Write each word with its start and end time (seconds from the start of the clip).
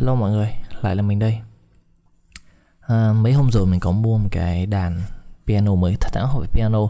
hello 0.00 0.14
mọi 0.14 0.30
người, 0.30 0.52
lại 0.82 0.96
là 0.96 1.02
mình 1.02 1.18
đây. 1.18 1.38
À, 2.80 3.12
Mấy 3.12 3.32
hôm 3.32 3.50
rồi 3.50 3.66
mình 3.66 3.80
có 3.80 3.92
mua 3.92 4.18
một 4.18 4.28
cái 4.32 4.66
đàn 4.66 5.02
piano 5.46 5.74
mới 5.74 5.96
Thật 6.00 6.10
ra 6.14 6.22
không 6.26 6.40
phải 6.40 6.48
piano. 6.52 6.88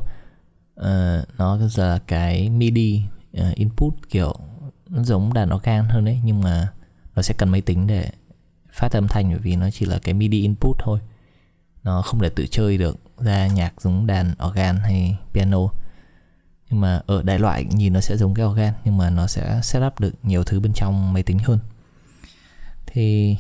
À, 0.77 1.23
Nó 1.39 1.59
là 1.77 1.99
cái 2.07 2.49
MIDI 2.49 3.03
uh, 3.41 3.55
input 3.55 3.95
kiểu 4.09 4.35
Nó 4.89 5.03
giống 5.03 5.33
đàn 5.33 5.55
organ 5.55 5.85
hơn 5.85 6.05
đấy 6.05 6.21
Nhưng 6.25 6.41
mà 6.41 6.69
nó 7.17 7.23
sẽ 7.23 7.35
cần 7.39 7.49
máy 7.49 7.61
tính 7.61 7.87
để 7.87 8.11
phát 8.73 8.93
âm 8.93 9.09
thanh 9.09 9.31
Bởi 9.31 9.39
vì 9.39 9.57
nó 9.57 9.71
chỉ 9.71 9.87
là 9.87 9.99
cái 10.03 10.15
MIDI 10.15 10.43
input 10.43 10.77
thôi. 10.79 11.01
Nó 11.83 12.03
không 12.03 12.21
thể 12.21 12.29
tự 12.29 12.47
chơi 12.51 12.79
được 12.79 12.99
ra 13.19 13.47
nhạc 13.47 13.81
giống 13.81 14.07
đàn 14.07 14.35
organ 14.49 14.77
hay 14.77 15.17
piano. 15.33 15.61
Nhưng 16.71 16.81
mà 16.81 17.01
ở 17.07 17.23
đại 17.23 17.39
loại 17.39 17.65
nhìn 17.65 17.93
nó 17.93 18.01
sẽ 18.01 18.17
giống 18.17 18.35
cái 18.35 18.47
organ 18.47 18.75
nhưng 18.85 18.97
mà 18.97 19.11
nó 19.11 19.27
sẽ 19.27 19.61
setup 19.63 20.01
được 20.01 20.13
nhiều 20.23 20.45
thứ 20.45 20.61
bên 20.61 20.73
trong 20.73 21.13
máy 21.13 21.23
tính 21.23 21.39
hơn 21.39 21.59
thì 22.93 23.37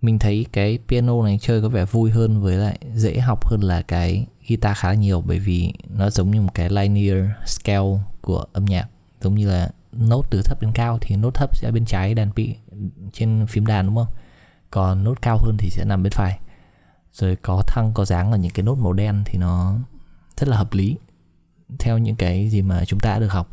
mình 0.00 0.18
thấy 0.18 0.46
cái 0.52 0.78
piano 0.88 1.22
này 1.22 1.38
chơi 1.42 1.62
có 1.62 1.68
vẻ 1.68 1.84
vui 1.84 2.10
hơn 2.10 2.40
với 2.40 2.56
lại 2.56 2.78
dễ 2.94 3.18
học 3.18 3.46
hơn 3.46 3.60
là 3.60 3.82
cái 3.82 4.26
guitar 4.48 4.76
khá 4.76 4.88
là 4.88 4.94
nhiều, 4.94 5.20
bởi 5.20 5.38
vì 5.38 5.72
nó 5.88 6.10
giống 6.10 6.30
như 6.30 6.40
một 6.40 6.54
cái 6.54 6.70
linear 6.70 7.24
scale 7.46 7.98
của 8.20 8.44
âm 8.52 8.64
nhạc. 8.64 8.88
Giống 9.20 9.34
như 9.34 9.48
là 9.48 9.70
nốt 9.92 10.22
từ 10.30 10.42
thấp 10.44 10.62
đến 10.62 10.72
cao 10.74 10.98
thì 11.00 11.16
nốt 11.16 11.30
thấp 11.34 11.56
sẽ 11.56 11.70
bên 11.70 11.84
trái 11.84 12.14
đàn 12.14 12.30
bị 12.34 12.54
trên 13.12 13.46
phím 13.46 13.66
đàn, 13.66 13.86
đúng 13.86 13.96
không? 13.96 14.14
Còn 14.70 15.04
nốt 15.04 15.22
cao 15.22 15.38
hơn 15.38 15.56
thì 15.58 15.70
sẽ 15.70 15.84
nằm 15.84 16.02
bên 16.02 16.12
phải. 16.12 16.38
Rồi 17.12 17.36
có 17.36 17.62
thăng, 17.66 17.92
có 17.94 18.04
dáng 18.04 18.30
là 18.30 18.36
những 18.36 18.52
cái 18.52 18.62
nốt 18.62 18.74
màu 18.74 18.92
đen 18.92 19.22
thì 19.26 19.38
nó 19.38 19.78
rất 20.36 20.48
là 20.48 20.56
hợp 20.56 20.74
lý 20.74 20.96
theo 21.78 21.98
những 21.98 22.16
cái 22.16 22.48
gì 22.48 22.62
mà 22.62 22.84
chúng 22.84 23.00
ta 23.00 23.10
đã 23.10 23.18
được 23.18 23.32
học 23.32 23.50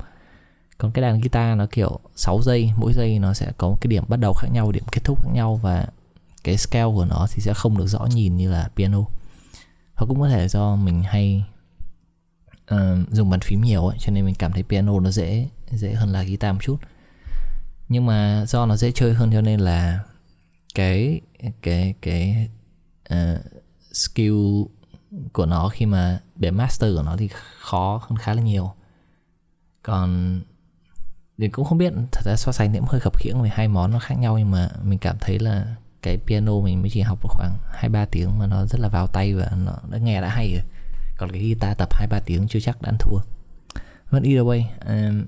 còn 0.78 0.92
cái 0.92 1.02
đàn 1.02 1.22
guitar 1.22 1.58
nó 1.58 1.66
kiểu 1.72 2.00
6 2.16 2.42
giây 2.42 2.72
mỗi 2.78 2.94
giây 2.94 3.20
nó 3.20 3.34
sẽ 3.34 3.52
có 3.58 3.68
một 3.68 3.78
cái 3.82 3.88
điểm 3.88 4.04
bắt 4.08 4.18
đầu 4.18 4.34
khác 4.34 4.48
nhau 4.52 4.72
điểm 4.72 4.84
kết 4.92 5.04
thúc 5.04 5.24
khác 5.24 5.30
nhau 5.34 5.56
và 5.56 5.88
cái 6.44 6.58
scale 6.58 6.92
của 6.94 7.06
nó 7.06 7.28
thì 7.32 7.42
sẽ 7.42 7.54
không 7.54 7.78
được 7.78 7.88
rõ 7.88 8.06
nhìn 8.06 8.38
như 8.38 8.52
là 8.52 8.70
piano. 8.76 9.00
Hoặc 9.96 10.06
cũng 10.08 10.22
có 10.22 10.30
thể 10.30 10.48
do 10.48 10.76
mình 10.76 11.04
hay 11.04 11.44
uh, 12.74 13.10
dùng 13.12 13.30
bàn 13.30 13.40
phím 13.40 13.62
nhiều 13.62 13.88
ấy 13.88 13.98
cho 14.00 14.12
nên 14.12 14.26
mình 14.26 14.36
cảm 14.36 14.52
thấy 14.52 14.64
piano 14.64 15.00
nó 15.00 15.12
dễ 15.12 15.48
dễ 15.72 15.94
hơn 15.94 16.10
là 16.10 16.24
guitar 16.24 16.54
một 16.54 16.60
chút. 16.64 16.78
Nhưng 17.90 18.06
mà 18.06 18.46
do 18.48 18.66
nó 18.66 18.76
dễ 18.76 18.92
chơi 18.92 19.14
hơn 19.14 19.32
cho 19.32 19.42
nên 19.42 19.60
là 19.60 20.00
cái 20.76 21.22
cái 21.62 21.94
cái 22.02 22.50
uh, 23.14 23.40
skill 23.94 24.62
của 25.34 25.46
nó 25.46 25.70
khi 25.70 25.86
mà 25.86 26.20
để 26.36 26.52
master 26.52 26.96
của 26.96 27.04
nó 27.04 27.18
thì 27.18 27.30
khó 27.60 28.02
hơn 28.08 28.18
khá 28.18 28.34
là 28.34 28.42
nhiều. 28.42 28.74
Còn 29.84 30.42
mình 31.38 31.52
cũng 31.52 31.66
không 31.66 31.78
biết 31.78 31.94
thật 32.12 32.22
ra 32.26 32.36
so 32.36 32.52
sánh 32.52 32.74
thì 32.74 32.80
cũng 32.80 32.88
hơi 32.88 33.00
khập 33.00 33.18
khiễng 33.18 33.42
về 33.42 33.50
hai 33.54 33.68
món 33.68 33.92
nó 33.92 34.00
khác 34.00 34.16
nhau 34.18 34.38
nhưng 34.38 34.52
mà 34.52 34.70
mình 34.84 35.00
cảm 35.00 35.18
thấy 35.20 35.40
là 35.40 35.76
cái 36.02 36.18
piano 36.18 36.60
mình 36.60 36.82
mới 36.82 36.90
chỉ 36.90 37.02
học 37.02 37.20
được 37.24 37.30
khoảng 37.32 37.58
hai 37.74 37.90
ba 37.90 38.06
tiếng 38.06 38.40
mà 38.40 38.48
nó 38.48 38.66
rất 38.66 38.80
là 38.80 38.90
vào 38.90 39.08
tay 39.08 39.34
và 39.34 39.52
nó 39.66 39.74
đã 39.90 39.98
nghe 39.98 40.22
đã 40.22 40.30
hay 40.30 40.54
rồi. 40.54 40.64
Còn 41.18 41.32
cái 41.32 41.42
guitar 41.42 41.78
tập 41.78 41.90
hai 41.92 42.08
ba 42.08 42.20
tiếng 42.26 42.48
chưa 42.48 42.60
chắc 42.60 42.82
đã 42.82 42.90
ăn 42.90 42.98
thua. 43.00 43.20
But 44.12 44.24
either 44.24 44.46
way 44.46 44.64
um, 44.86 45.26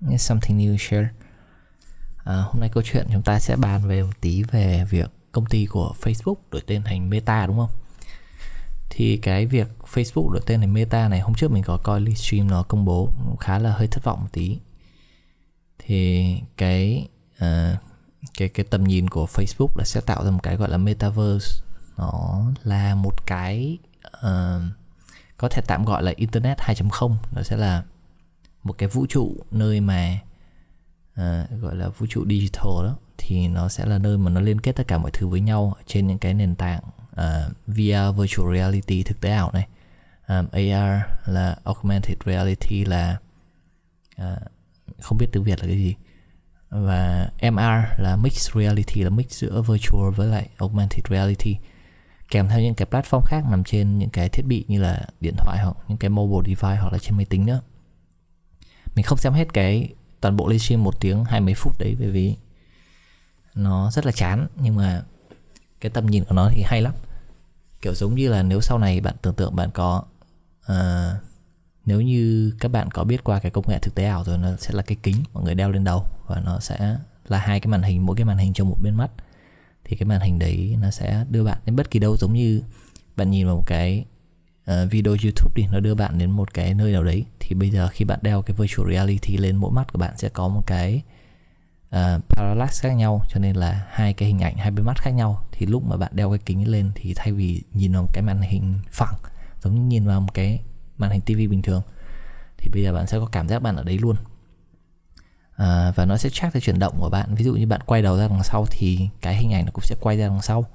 it's 0.00 0.16
something 0.16 0.58
new 0.58 0.76
share. 0.76 1.08
À, 2.24 2.34
hôm 2.34 2.60
nay 2.60 2.70
câu 2.72 2.82
chuyện 2.86 3.06
chúng 3.12 3.22
ta 3.22 3.38
sẽ 3.38 3.56
bàn 3.56 3.88
về 3.88 4.02
một 4.02 4.20
tí 4.20 4.42
về 4.42 4.84
việc 4.90 5.10
công 5.32 5.46
ty 5.46 5.66
của 5.66 5.94
Facebook 6.02 6.34
đổi 6.50 6.62
tên 6.66 6.82
thành 6.82 7.10
Meta 7.10 7.46
đúng 7.46 7.56
không? 7.56 7.70
Thì 8.90 9.16
cái 9.16 9.46
việc 9.46 9.68
Facebook 9.92 10.30
đổi 10.32 10.42
tên 10.46 10.60
thành 10.60 10.72
Meta 10.72 11.08
này 11.08 11.20
hôm 11.20 11.34
trước 11.34 11.50
mình 11.50 11.62
có 11.62 11.78
coi 11.82 12.00
livestream 12.00 12.50
nó 12.50 12.62
công 12.62 12.84
bố 12.84 13.12
khá 13.40 13.58
là 13.58 13.72
hơi 13.72 13.86
thất 13.86 14.04
vọng 14.04 14.20
một 14.20 14.28
tí 14.32 14.58
thì 15.86 16.36
cái 16.56 17.08
uh, 17.36 17.78
cái 18.38 18.48
cái 18.48 18.66
tầm 18.70 18.84
nhìn 18.84 19.08
của 19.08 19.26
Facebook 19.26 19.68
là 19.76 19.84
sẽ 19.84 20.00
tạo 20.00 20.24
ra 20.24 20.30
một 20.30 20.42
cái 20.42 20.56
gọi 20.56 20.70
là 20.70 20.76
metaverse. 20.76 21.64
Nó 21.96 22.44
là 22.62 22.94
một 22.94 23.26
cái 23.26 23.78
uh, 24.06 24.62
có 25.36 25.48
thể 25.48 25.62
tạm 25.66 25.84
gọi 25.84 26.02
là 26.02 26.12
internet 26.16 26.58
2.0 26.58 27.16
nó 27.32 27.42
sẽ 27.42 27.56
là 27.56 27.82
một 28.62 28.72
cái 28.78 28.88
vũ 28.88 29.06
trụ 29.08 29.36
nơi 29.50 29.80
mà 29.80 30.18
uh, 31.12 31.60
gọi 31.60 31.76
là 31.76 31.88
vũ 31.88 32.06
trụ 32.06 32.24
digital 32.28 32.64
đó. 32.64 32.96
Thì 33.18 33.48
nó 33.48 33.68
sẽ 33.68 33.86
là 33.86 33.98
nơi 33.98 34.18
mà 34.18 34.30
nó 34.30 34.40
liên 34.40 34.60
kết 34.60 34.72
tất 34.72 34.88
cả 34.88 34.98
mọi 34.98 35.10
thứ 35.10 35.26
với 35.26 35.40
nhau 35.40 35.76
trên 35.86 36.06
những 36.06 36.18
cái 36.18 36.34
nền 36.34 36.54
tảng 36.54 36.82
uh, 37.12 37.52
VR 37.66 38.18
virtual 38.18 38.56
reality 38.56 39.02
thực 39.02 39.20
tế 39.20 39.30
ảo 39.30 39.50
này. 39.52 39.68
Um, 40.28 40.46
AR 40.52 41.02
là 41.26 41.56
augmented 41.64 42.16
reality 42.26 42.84
là 42.84 43.16
uh, 44.22 44.53
không 45.00 45.18
biết 45.18 45.26
tiếng 45.32 45.44
Việt 45.44 45.60
là 45.60 45.66
cái 45.66 45.76
gì. 45.76 45.94
Và 46.70 47.30
MR 47.42 48.02
là 48.02 48.16
mixed 48.22 48.56
reality 48.56 49.02
là 49.02 49.10
mix 49.10 49.26
giữa 49.28 49.62
virtual 49.62 50.14
với 50.14 50.26
lại 50.28 50.48
augmented 50.58 51.04
reality. 51.10 51.56
Kèm 52.30 52.48
theo 52.48 52.60
những 52.60 52.74
cái 52.74 52.88
platform 52.90 53.20
khác 53.20 53.44
nằm 53.50 53.64
trên 53.64 53.98
những 53.98 54.10
cái 54.10 54.28
thiết 54.28 54.42
bị 54.46 54.64
như 54.68 54.80
là 54.80 55.06
điện 55.20 55.34
thoại 55.36 55.58
hoặc 55.58 55.76
những 55.88 55.98
cái 55.98 56.10
mobile 56.10 56.54
device 56.54 56.80
hoặc 56.80 56.92
là 56.92 56.98
trên 56.98 57.16
máy 57.16 57.24
tính 57.24 57.46
nữa. 57.46 57.60
Mình 58.94 59.04
không 59.04 59.18
xem 59.18 59.32
hết 59.32 59.52
cái 59.52 59.94
toàn 60.20 60.36
bộ 60.36 60.48
livestream 60.48 60.84
một 60.84 61.00
tiếng 61.00 61.24
hai 61.24 61.40
mấy 61.40 61.54
phút 61.54 61.78
đấy 61.78 61.96
bởi 61.98 62.10
vì 62.10 62.36
nó 63.54 63.90
rất 63.90 64.06
là 64.06 64.12
chán. 64.12 64.46
Nhưng 64.56 64.76
mà 64.76 65.02
cái 65.80 65.90
tầm 65.90 66.06
nhìn 66.06 66.24
của 66.24 66.34
nó 66.34 66.48
thì 66.52 66.62
hay 66.66 66.82
lắm. 66.82 66.94
Kiểu 67.82 67.94
giống 67.94 68.14
như 68.14 68.28
là 68.28 68.42
nếu 68.42 68.60
sau 68.60 68.78
này 68.78 69.00
bạn 69.00 69.14
tưởng 69.22 69.34
tượng 69.34 69.56
bạn 69.56 69.70
có 69.70 70.04
uh, 70.72 70.74
nếu 71.86 72.00
như 72.00 72.52
các 72.60 72.68
bạn 72.68 72.90
có 72.90 73.04
biết 73.04 73.24
qua 73.24 73.38
cái 73.38 73.50
công 73.50 73.68
nghệ 73.68 73.78
thực 73.78 73.94
tế 73.94 74.04
ảo 74.04 74.24
rồi 74.24 74.38
nó 74.38 74.56
sẽ 74.58 74.70
là 74.72 74.82
cái 74.82 74.96
kính 75.02 75.16
mọi 75.32 75.44
người 75.44 75.54
đeo 75.54 75.70
lên 75.70 75.84
đầu 75.84 76.06
và 76.26 76.42
nó 76.44 76.60
sẽ 76.60 76.96
là 77.28 77.38
hai 77.38 77.60
cái 77.60 77.68
màn 77.68 77.82
hình 77.82 78.06
mỗi 78.06 78.16
cái 78.16 78.24
màn 78.24 78.38
hình 78.38 78.52
trong 78.52 78.68
một 78.68 78.76
bên 78.82 78.94
mắt. 78.94 79.10
Thì 79.84 79.96
cái 79.96 80.06
màn 80.06 80.20
hình 80.20 80.38
đấy 80.38 80.76
nó 80.80 80.90
sẽ 80.90 81.24
đưa 81.30 81.44
bạn 81.44 81.58
đến 81.64 81.76
bất 81.76 81.90
kỳ 81.90 81.98
đâu 81.98 82.16
giống 82.16 82.32
như 82.32 82.62
bạn 83.16 83.30
nhìn 83.30 83.46
vào 83.46 83.56
một 83.56 83.66
cái 83.66 84.04
uh, 84.70 84.90
video 84.90 85.16
YouTube 85.22 85.52
đi 85.54 85.66
nó 85.72 85.80
đưa 85.80 85.94
bạn 85.94 86.18
đến 86.18 86.30
một 86.30 86.54
cái 86.54 86.74
nơi 86.74 86.92
nào 86.92 87.04
đấy. 87.04 87.24
Thì 87.40 87.54
bây 87.54 87.70
giờ 87.70 87.88
khi 87.88 88.04
bạn 88.04 88.18
đeo 88.22 88.42
cái 88.42 88.56
virtual 88.58 88.90
reality 88.92 89.36
lên 89.36 89.56
mỗi 89.56 89.72
mắt 89.72 89.92
của 89.92 89.98
bạn 89.98 90.18
sẽ 90.18 90.28
có 90.28 90.48
một 90.48 90.62
cái 90.66 91.02
uh, 91.96 92.28
parallax 92.28 92.82
khác 92.82 92.92
nhau 92.92 93.22
cho 93.28 93.40
nên 93.40 93.56
là 93.56 93.86
hai 93.90 94.12
cái 94.12 94.28
hình 94.28 94.40
ảnh 94.40 94.56
hai 94.56 94.70
bên 94.70 94.86
mắt 94.86 94.98
khác 95.02 95.10
nhau. 95.10 95.46
Thì 95.52 95.66
lúc 95.66 95.84
mà 95.84 95.96
bạn 95.96 96.12
đeo 96.14 96.30
cái 96.30 96.38
kính 96.38 96.68
lên 96.68 96.90
thì 96.94 97.14
thay 97.16 97.32
vì 97.32 97.62
nhìn 97.72 97.92
vào 97.92 98.02
một 98.02 98.10
cái 98.12 98.22
màn 98.22 98.40
hình 98.40 98.78
phẳng 98.90 99.14
giống 99.62 99.74
như 99.74 99.80
nhìn 99.80 100.06
vào 100.06 100.20
một 100.20 100.34
cái 100.34 100.60
màn 100.98 101.10
hình 101.10 101.20
tivi 101.20 101.46
bình 101.46 101.62
thường 101.62 101.82
thì 102.58 102.70
bây 102.72 102.82
giờ 102.82 102.92
bạn 102.92 103.06
sẽ 103.06 103.18
có 103.18 103.26
cảm 103.26 103.48
giác 103.48 103.58
bạn 103.58 103.76
ở 103.76 103.82
đấy 103.82 103.98
luôn. 103.98 104.16
À, 105.56 105.92
và 105.96 106.04
nó 106.04 106.16
sẽ 106.16 106.30
track 106.30 106.52
cái 106.52 106.60
chuyển 106.60 106.78
động 106.78 106.96
của 107.00 107.10
bạn. 107.10 107.34
Ví 107.34 107.44
dụ 107.44 107.54
như 107.54 107.66
bạn 107.66 107.80
quay 107.86 108.02
đầu 108.02 108.16
ra 108.18 108.28
đằng 108.28 108.42
sau 108.44 108.66
thì 108.70 109.08
cái 109.20 109.36
hình 109.36 109.52
ảnh 109.52 109.64
nó 109.64 109.70
cũng 109.74 109.84
sẽ 109.84 109.96
quay 110.00 110.16
ra 110.16 110.28
đằng 110.28 110.42
sau. 110.42 110.66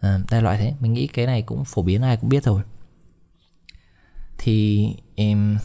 À, 0.00 0.18
đại 0.30 0.42
loại 0.42 0.58
thế. 0.58 0.74
Mình 0.80 0.92
nghĩ 0.92 1.06
cái 1.06 1.26
này 1.26 1.42
cũng 1.42 1.64
phổ 1.64 1.82
biến 1.82 2.02
ai 2.02 2.16
cũng 2.16 2.28
biết 2.28 2.44
rồi. 2.44 2.62
Thì 4.38 4.88
em 5.14 5.58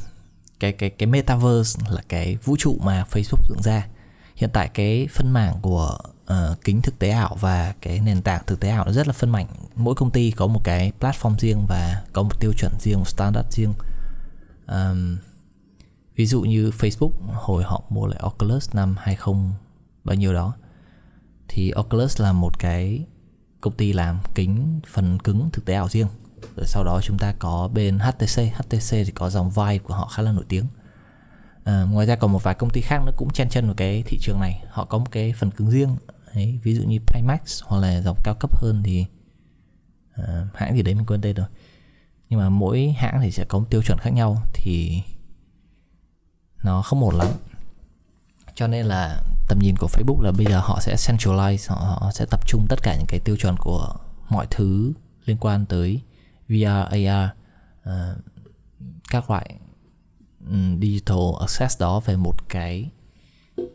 cái 0.60 0.72
cái 0.72 0.90
cái 0.90 1.08
metaverse 1.08 1.82
là 1.90 2.02
cái 2.10 2.38
vũ 2.44 2.56
trụ 2.60 2.78
mà 2.84 3.06
Facebook 3.12 3.44
dựng 3.50 3.62
ra. 3.64 3.88
Hiện 4.36 4.50
tại 4.54 4.70
cái 4.74 5.08
phân 5.12 5.32
mảng 5.32 5.56
của 5.62 5.98
uh, 6.32 6.62
kính 6.64 6.82
thực 6.82 7.00
tế 7.00 7.10
ảo 7.10 7.38
và 7.40 7.74
cái 7.82 8.00
nền 8.00 8.22
tảng 8.22 8.44
thực 8.48 8.60
tế 8.60 8.70
ảo 8.70 8.86
nó 8.86 8.92
rất 8.92 9.08
là 9.08 9.14
phân 9.14 9.30
mảnh 9.30 9.48
mỗi 9.76 9.96
công 9.96 10.12
ty 10.12 10.32
có 10.32 10.48
một 10.48 10.62
cái 10.64 10.92
platform 11.00 11.36
riêng 11.38 11.66
và 11.70 12.04
có 12.14 12.24
một 12.24 12.40
tiêu 12.40 12.52
chuẩn 12.58 12.72
riêng 12.80 13.00
một 13.00 13.08
standard 13.08 13.48
riêng. 13.52 13.74
Um, 14.68 15.18
ví 16.16 16.26
dụ 16.26 16.42
như 16.42 16.70
Facebook 16.70 17.12
hồi 17.34 17.64
họ 17.64 17.84
mua 17.90 18.08
lại 18.08 18.20
Oculus 18.20 18.76
năm 18.76 18.96
20 19.00 19.36
bao 20.04 20.16
nhiêu 20.16 20.34
đó 20.34 20.54
thì 21.48 21.72
Oculus 21.72 22.22
là 22.22 22.34
một 22.34 22.60
cái 22.60 23.06
công 23.62 23.74
ty 23.74 23.94
làm 23.94 24.20
kính 24.36 24.80
phần 24.88 25.20
cứng 25.20 25.50
thực 25.54 25.66
tế 25.66 25.74
ảo 25.74 25.90
riêng. 25.90 26.08
Rồi 26.58 26.66
sau 26.68 26.84
đó 26.84 27.00
chúng 27.04 27.18
ta 27.18 27.34
có 27.40 27.70
bên 27.74 28.00
HTC 28.00 28.42
HTC 28.56 28.92
thì 28.92 29.12
có 29.16 29.30
dòng 29.30 29.50
Vive 29.50 29.78
của 29.78 29.94
họ 29.94 30.08
khá 30.08 30.24
là 30.24 30.32
nổi 30.32 30.46
tiếng. 30.48 30.66
À, 31.64 31.84
ngoài 31.92 32.06
ra 32.06 32.16
còn 32.16 32.32
một 32.32 32.44
vài 32.44 32.54
công 32.54 32.70
ty 32.70 32.82
khác 32.82 33.02
nó 33.06 33.12
cũng 33.18 33.30
chen 33.34 33.50
chân 33.50 33.66
vào 33.66 33.76
cái 33.76 34.04
thị 34.06 34.18
trường 34.22 34.40
này. 34.40 34.64
Họ 34.70 34.86
có 34.86 34.98
một 34.98 35.12
cái 35.12 35.34
phần 35.34 35.52
cứng 35.52 35.70
riêng 35.70 35.96
Đấy, 36.36 36.60
ví 36.64 36.76
dụ 36.76 36.84
như 36.84 37.00
Pimax 37.08 37.64
hoặc 37.64 37.80
là 37.80 38.02
dòng 38.02 38.18
cao 38.24 38.36
cấp 38.40 38.58
hơn 38.58 38.82
thì 38.84 39.06
uh, 40.22 40.56
hãng 40.56 40.76
gì 40.76 40.82
đấy 40.82 40.96
mình 40.96 41.06
quên 41.06 41.22
tên 41.22 41.36
rồi. 41.36 41.48
Nhưng 42.30 42.40
mà 42.40 42.50
mỗi 42.50 42.96
hãng 42.98 43.20
thì 43.22 43.32
sẽ 43.32 43.46
có 43.46 43.60
một 43.60 43.66
tiêu 43.70 43.82
chuẩn 43.82 43.98
khác 43.98 44.10
nhau 44.10 44.38
thì 44.54 45.02
nó 46.64 46.82
không 46.82 47.00
một 47.00 47.14
lắm. 47.14 47.28
Cho 48.56 48.68
nên 48.68 48.86
là 48.86 49.22
tầm 49.48 49.60
nhìn 49.60 49.76
của 49.80 49.88
Facebook 49.88 50.22
là 50.22 50.32
bây 50.32 50.46
giờ 50.46 50.60
họ 50.60 50.80
sẽ 50.82 50.96
centralize 50.96 51.76
họ, 51.76 51.76
họ 51.76 52.12
sẽ 52.12 52.26
tập 52.32 52.48
trung 52.48 52.66
tất 52.70 52.80
cả 52.84 52.96
những 52.98 53.08
cái 53.08 53.20
tiêu 53.20 53.36
chuẩn 53.38 53.56
của 53.58 53.96
mọi 54.30 54.48
thứ 54.50 54.94
liên 55.26 55.38
quan 55.38 55.66
tới 55.66 56.02
VR, 56.50 56.66
AR 56.66 57.00
uh, 57.00 57.38
à, 57.84 58.16
các 59.10 59.30
loại 59.30 59.56
um, 60.50 60.80
digital 60.82 61.18
access 61.40 61.82
đó 61.82 62.00
về 62.00 62.16
một 62.16 62.50
cái 62.50 62.90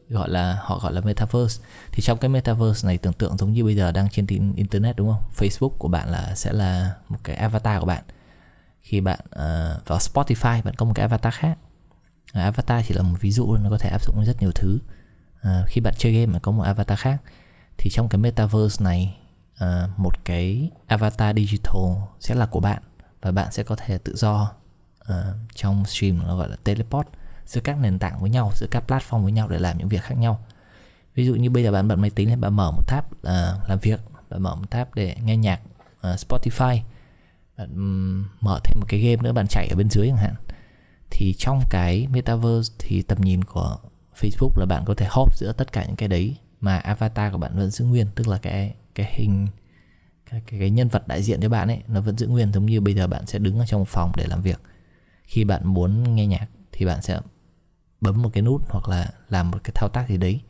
gọi 0.08 0.28
là 0.28 0.58
họ 0.62 0.78
gọi 0.78 0.92
là 0.92 1.00
metaverse. 1.00 1.64
Thì 1.92 2.02
trong 2.02 2.18
cái 2.18 2.28
metaverse 2.28 2.86
này 2.86 2.98
tưởng 2.98 3.12
tượng 3.12 3.36
giống 3.36 3.52
như 3.52 3.64
bây 3.64 3.76
giờ 3.76 3.92
đang 3.92 4.08
trên 4.08 4.26
internet 4.56 4.96
đúng 4.96 5.12
không? 5.12 5.22
Facebook 5.36 5.76
của 5.78 5.88
bạn 5.88 6.08
là 6.08 6.34
sẽ 6.34 6.52
là 6.52 6.94
một 7.08 7.18
cái 7.24 7.36
avatar 7.36 7.80
của 7.80 7.86
bạn. 7.86 8.04
Khi 8.80 9.00
bạn 9.00 9.18
uh, 9.24 9.86
vào 9.86 9.98
Spotify 9.98 10.62
bạn 10.62 10.74
có 10.74 10.86
một 10.86 10.92
cái 10.94 11.02
avatar 11.02 11.34
khác. 11.34 11.58
Uh, 12.30 12.42
avatar 12.42 12.84
chỉ 12.88 12.94
là 12.94 13.02
một 13.02 13.16
ví 13.20 13.32
dụ 13.32 13.56
nó 13.56 13.70
có 13.70 13.78
thể 13.78 13.90
áp 13.90 14.04
dụng 14.04 14.24
rất 14.24 14.40
nhiều 14.40 14.52
thứ. 14.54 14.78
Uh, 15.40 15.66
khi 15.66 15.80
bạn 15.80 15.94
chơi 15.98 16.12
game 16.12 16.32
bạn 16.32 16.40
có 16.42 16.52
một 16.52 16.62
avatar 16.62 16.98
khác. 16.98 17.16
Thì 17.78 17.90
trong 17.90 18.08
cái 18.08 18.18
metaverse 18.18 18.84
này 18.84 19.16
uh, 19.64 19.98
một 19.98 20.24
cái 20.24 20.70
avatar 20.86 21.36
digital 21.36 21.82
sẽ 22.20 22.34
là 22.34 22.46
của 22.46 22.60
bạn 22.60 22.82
và 23.22 23.30
bạn 23.30 23.52
sẽ 23.52 23.62
có 23.62 23.76
thể 23.76 23.98
tự 23.98 24.16
do 24.16 24.52
uh, 25.10 25.14
trong 25.54 25.84
stream 25.84 26.18
nó 26.18 26.36
gọi 26.36 26.48
là 26.48 26.56
teleport 26.64 27.08
giữa 27.50 27.60
các 27.60 27.78
nền 27.78 27.98
tảng 27.98 28.20
với 28.20 28.30
nhau 28.30 28.52
giữa 28.54 28.66
các 28.70 28.84
platform 28.86 29.22
với 29.22 29.32
nhau 29.32 29.48
để 29.48 29.58
làm 29.58 29.78
những 29.78 29.88
việc 29.88 30.02
khác 30.02 30.14
nhau. 30.18 30.44
Ví 31.14 31.26
dụ 31.26 31.34
như 31.34 31.50
bây 31.50 31.62
giờ 31.62 31.72
bạn 31.72 31.88
bật 31.88 31.96
máy 31.96 32.10
tính 32.10 32.28
thì 32.28 32.36
bạn 32.36 32.56
mở 32.56 32.70
một 32.70 32.82
tab 32.86 33.04
uh, 33.12 33.68
làm 33.68 33.78
việc 33.82 34.00
bạn 34.30 34.42
mở 34.42 34.54
một 34.54 34.70
tab 34.70 34.88
để 34.94 35.16
nghe 35.24 35.36
nhạc 35.36 35.60
uh, 35.96 36.02
Spotify 36.02 36.80
bạn 37.56 37.70
um, 37.74 38.24
mở 38.40 38.60
thêm 38.64 38.80
một 38.80 38.86
cái 38.88 39.00
game 39.00 39.22
nữa 39.22 39.32
bạn 39.32 39.46
chạy 39.48 39.68
ở 39.70 39.76
bên 39.76 39.90
dưới 39.90 40.08
chẳng 40.08 40.16
hạn. 40.16 40.34
Thì 41.10 41.34
trong 41.38 41.62
cái 41.70 42.06
metaverse 42.12 42.74
thì 42.78 43.02
tầm 43.02 43.20
nhìn 43.20 43.44
của 43.44 43.78
Facebook 44.20 44.50
là 44.56 44.66
bạn 44.66 44.84
có 44.86 44.94
thể 44.94 45.06
hop 45.10 45.36
giữa 45.36 45.52
tất 45.52 45.72
cả 45.72 45.84
những 45.86 45.96
cái 45.96 46.08
đấy 46.08 46.36
mà 46.60 46.78
avatar 46.78 47.32
của 47.32 47.38
bạn 47.38 47.56
vẫn 47.56 47.70
giữ 47.70 47.84
nguyên 47.84 48.06
tức 48.14 48.28
là 48.28 48.38
cái 48.38 48.74
cái 48.94 49.12
hình 49.12 49.48
cái, 50.30 50.42
cái, 50.46 50.60
cái 50.60 50.70
nhân 50.70 50.88
vật 50.88 51.08
đại 51.08 51.22
diện 51.22 51.40
cho 51.40 51.48
bạn 51.48 51.68
ấy 51.68 51.82
nó 51.88 52.00
vẫn 52.00 52.18
giữ 52.18 52.26
nguyên 52.26 52.52
giống 52.52 52.66
như 52.66 52.80
bây 52.80 52.94
giờ 52.94 53.06
bạn 53.06 53.26
sẽ 53.26 53.38
đứng 53.38 53.58
ở 53.58 53.66
trong 53.66 53.84
phòng 53.84 54.12
để 54.16 54.26
làm 54.28 54.42
việc. 54.42 54.60
Khi 55.22 55.44
bạn 55.44 55.66
muốn 55.66 56.14
nghe 56.14 56.26
nhạc 56.26 56.46
thì 56.72 56.86
bạn 56.86 57.02
sẽ 57.02 57.20
bấm 58.00 58.22
một 58.22 58.30
cái 58.32 58.42
nút 58.42 58.62
hoặc 58.68 58.88
là 58.88 59.10
làm 59.28 59.50
một 59.50 59.58
cái 59.64 59.72
thao 59.74 59.88
tác 59.88 60.08
gì 60.08 60.16
đấy 60.16 60.40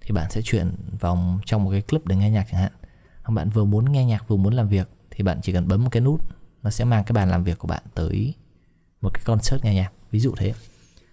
thì 0.00 0.12
bạn 0.12 0.30
sẽ 0.30 0.42
chuyển 0.42 0.74
vào 1.00 1.40
trong 1.46 1.64
một 1.64 1.70
cái 1.70 1.82
clip 1.82 2.06
để 2.06 2.16
nghe 2.16 2.30
nhạc 2.30 2.46
chẳng 2.50 2.60
hạn. 2.60 2.72
Hoặc 3.22 3.34
bạn 3.34 3.50
vừa 3.50 3.64
muốn 3.64 3.92
nghe 3.92 4.04
nhạc 4.04 4.28
vừa 4.28 4.36
muốn 4.36 4.52
làm 4.52 4.68
việc 4.68 4.88
thì 5.10 5.24
bạn 5.24 5.40
chỉ 5.42 5.52
cần 5.52 5.68
bấm 5.68 5.84
một 5.84 5.90
cái 5.92 6.00
nút 6.00 6.24
nó 6.62 6.70
sẽ 6.70 6.84
mang 6.84 7.04
cái 7.04 7.12
bàn 7.12 7.30
làm 7.30 7.44
việc 7.44 7.58
của 7.58 7.68
bạn 7.68 7.82
tới 7.94 8.34
một 9.00 9.10
cái 9.14 9.22
concert 9.26 9.64
nghe 9.64 9.74
nhạc. 9.74 9.92
Ví 10.10 10.20
dụ 10.20 10.34
thế. 10.36 10.54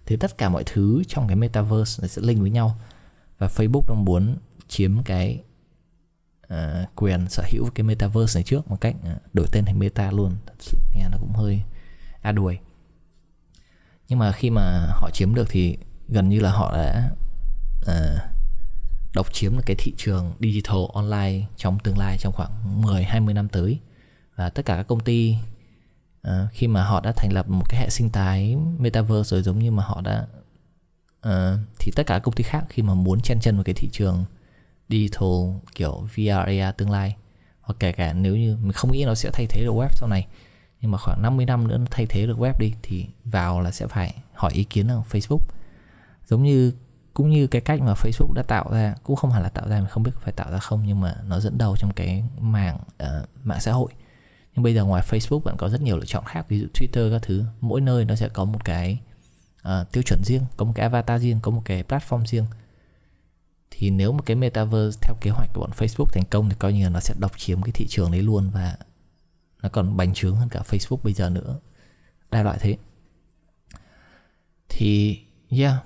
Thì 0.06 0.18
tất 0.18 0.38
cả 0.38 0.50
mọi 0.50 0.64
thứ 0.66 1.04
trong 1.08 1.28
cái 1.28 1.36
metaverse 1.36 2.02
này 2.02 2.10
sẽ 2.10 2.22
link 2.22 2.42
với 2.42 2.50
nhau. 2.50 2.78
Và 3.38 3.48
Facebook 3.48 3.82
đang 3.88 4.06
muốn 4.06 4.38
chiếm 4.68 5.04
cái 5.04 5.44
uh, 6.54 6.96
quyền 6.96 7.30
sở 7.30 7.44
hữu 7.52 7.70
cái 7.76 7.84
metaverse 7.84 8.38
này 8.38 8.44
trước 8.44 8.70
một 8.70 8.82
cách 8.82 8.96
uh, 9.00 9.34
đổi 9.34 9.48
tên 9.52 9.66
thành 9.66 9.80
meta 9.80 10.12
luôn. 10.12 10.36
Thật 10.46 10.54
sự 10.60 10.78
nghe 10.96 11.10
nó 11.12 11.18
cũng 11.20 11.34
hơi 11.34 11.62
a 12.22 12.32
đuổi 12.32 12.60
nhưng 14.07 14.19
mà 14.19 14.31
khi 14.31 14.50
mà 14.50 14.88
họ 14.92 15.10
chiếm 15.13 15.36
được 15.36 15.48
thì 15.50 15.78
gần 16.07 16.30
như 16.30 16.40
là 16.40 16.52
họ 16.52 16.74
đã 16.74 17.12
uh, 17.81 18.19
độc 19.13 19.34
chiếm 19.34 19.57
được 19.57 19.63
cái 19.66 19.75
thị 19.80 19.94
trường 19.98 20.34
digital 20.40 20.80
online 20.94 21.46
trong 21.57 21.80
tương 21.80 21.98
lai 21.98 22.18
trong 22.19 22.34
khoảng 22.34 22.81
10 22.81 23.04
20 23.04 23.34
năm 23.34 23.50
tới. 23.50 23.80
Và 24.36 24.50
tất 24.50 24.66
cả 24.66 24.75
các 24.75 24.88
công 24.88 25.00
ty 25.00 25.36
uh, 26.28 26.34
khi 26.52 26.68
mà 26.68 26.84
họ 26.84 27.02
đã 27.02 27.12
thành 27.12 27.34
lập 27.34 27.50
một 27.50 27.63
cái 27.69 27.81
hệ 27.81 27.90
sinh 27.90 28.10
thái 28.10 28.56
metaverse 28.80 29.30
rồi 29.30 29.42
giống 29.42 29.60
như 29.60 29.72
mà 29.72 29.84
họ 29.84 30.02
đã 30.02 30.28
uh, 31.28 31.60
thì 31.80 31.92
tất 31.96 32.04
cả 32.08 32.16
các 32.16 32.19
công 32.19 32.36
ty 32.36 32.44
khác 32.44 32.66
khi 32.69 32.81
mà 32.81 32.94
muốn 32.94 33.22
chen 33.22 33.40
chân 33.40 33.56
vào 33.56 33.63
cái 33.63 33.75
thị 33.75 33.90
trường 33.92 34.25
digital 34.90 35.30
kiểu 35.75 36.08
VR 36.16 36.30
AR 36.30 36.75
tương 36.78 36.92
lai 36.92 37.16
hoặc 37.62 37.75
kể 37.80 37.92
cả 37.92 38.13
nếu 38.13 38.36
như 38.36 38.58
mình 38.62 38.72
không 38.72 38.92
nghĩ 38.92 39.04
nó 39.06 39.16
sẽ 39.16 39.30
thay 39.34 39.46
thế 39.50 39.63
được 39.63 39.74
web 39.74 39.88
sau 39.92 40.10
này 40.10 40.28
nhưng 40.86 40.92
mà 40.92 40.98
khoảng 40.98 41.22
50 41.22 41.46
năm 41.46 41.68
nữa 41.68 41.78
nó 41.78 41.86
thay 41.92 42.06
thế 42.06 42.28
được 42.28 42.38
web 42.38 42.54
đi 42.60 42.74
thì 42.84 43.06
vào 43.24 43.62
là 43.62 43.72
sẽ 43.72 43.88
phải 43.88 44.16
hỏi 44.34 44.52
ý 44.54 44.64
kiến 44.64 44.88
ở 44.88 45.02
Facebook. 45.12 45.40
Giống 46.28 46.44
như 46.44 46.72
cũng 47.14 47.30
như 47.30 47.48
cái 47.48 47.62
cách 47.62 47.82
mà 47.82 47.94
Facebook 47.94 48.34
đã 48.34 48.44
tạo 48.44 48.70
ra 48.72 48.96
cũng 49.04 49.16
không 49.16 49.32
hẳn 49.32 49.44
là 49.44 49.50
tạo 49.50 49.70
ra 49.70 49.80
mình 49.80 49.90
không 49.90 50.04
biết 50.04 50.12
phải 50.22 50.34
tạo 50.34 50.52
ra 50.52 50.58
không 50.58 50.84
nhưng 50.86 51.02
mà 51.02 51.16
nó 51.28 51.40
dẫn 51.40 51.58
đầu 51.58 51.76
trong 51.78 51.94
cái 51.94 52.24
mảng 52.40 52.76
uh, 52.76 52.82
ờ, 52.98 53.26
mạng 53.44 53.60
xã 53.62 53.72
hội. 53.72 53.92
Nhưng 54.56 54.64
bây 54.64 54.74
giờ 54.74 54.84
ngoài 54.84 55.04
Facebook 55.10 55.40
bạn 55.40 55.56
có 55.58 55.70
rất 55.70 55.82
nhiều 55.82 55.98
lựa 55.98 56.06
chọn 56.06 56.24
khác 56.26 56.46
ví 56.50 56.60
dụ 56.60 56.68
Twitter 56.74 57.12
các 57.12 57.22
thứ. 57.22 57.44
Mỗi 57.62 57.82
nơi 57.82 58.06
nó 58.06 58.16
sẽ 58.16 58.30
có 58.30 58.46
một 58.46 58.66
cái 58.66 59.00
uh, 59.68 59.92
tiêu 59.92 60.04
chuẩn 60.04 60.24
riêng 60.24 60.42
có 60.58 60.66
một 60.66 60.72
cái 60.76 60.84
avatar 60.84 61.22
riêng 61.22 61.40
có 61.42 61.52
một 61.52 61.62
cái 61.66 61.84
platform 61.84 62.26
riêng. 62.26 62.46
Thì 63.72 63.90
nếu 63.90 64.12
một 64.12 64.24
cái 64.26 64.36
metaverse 64.36 65.00
theo 65.02 65.16
kế 65.22 65.32
hoạch 65.32 65.50
của 65.54 65.62
bọn 65.62 65.72
Facebook 65.78 66.10
thành 66.14 66.26
công 66.30 66.50
thì 66.50 66.56
coi 66.60 66.74
như 66.74 66.84
là 66.84 66.90
nó 66.90 67.00
sẽ 67.00 67.14
độc 67.20 67.32
chiếm 67.38 67.62
cái 67.62 67.72
thị 67.72 67.86
trường 67.90 68.12
đấy 68.12 68.22
luôn 68.22 68.50
và 68.54 68.76
nó 69.66 69.70
còn 69.70 69.98
bành 69.98 70.14
trướng 70.14 70.36
hơn 70.36 70.50
cả 70.50 70.62
Facebook 70.66 70.98
bây 71.04 71.14
giờ 71.14 71.30
nữa. 71.30 71.60
Đại 72.32 72.44
loại 72.44 72.58
thế. 72.62 72.78
Thì 74.70 75.20
yeah. 75.50 75.84